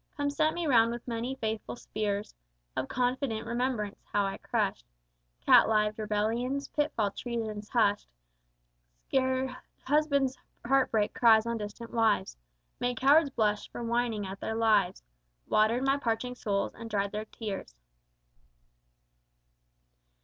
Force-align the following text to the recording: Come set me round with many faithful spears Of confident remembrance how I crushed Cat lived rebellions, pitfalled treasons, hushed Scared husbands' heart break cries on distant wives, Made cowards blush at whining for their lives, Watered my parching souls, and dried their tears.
Come 0.17 0.31
set 0.31 0.55
me 0.55 0.65
round 0.65 0.89
with 0.91 1.07
many 1.07 1.35
faithful 1.35 1.75
spears 1.75 2.33
Of 2.75 2.87
confident 2.87 3.45
remembrance 3.45 4.01
how 4.11 4.25
I 4.25 4.39
crushed 4.39 4.87
Cat 5.45 5.69
lived 5.69 5.99
rebellions, 5.99 6.67
pitfalled 6.69 7.15
treasons, 7.15 7.69
hushed 7.69 8.07
Scared 9.03 9.55
husbands' 9.83 10.39
heart 10.65 10.89
break 10.89 11.13
cries 11.13 11.45
on 11.45 11.59
distant 11.59 11.91
wives, 11.91 12.35
Made 12.79 12.97
cowards 12.99 13.29
blush 13.29 13.69
at 13.75 13.85
whining 13.85 14.23
for 14.25 14.35
their 14.37 14.55
lives, 14.55 15.03
Watered 15.47 15.83
my 15.83 15.97
parching 15.97 16.33
souls, 16.33 16.73
and 16.73 16.89
dried 16.89 17.11
their 17.11 17.25
tears. 17.25 17.75